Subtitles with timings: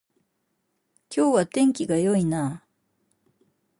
[1.15, 2.65] 今日は天気が良いなあ